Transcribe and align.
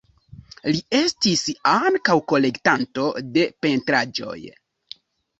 Li 0.75 0.79
estis 0.99 1.43
ankaŭ 1.71 2.15
kolektanto 2.33 3.05
de 3.35 3.43
pentraĵoj. 3.67 4.39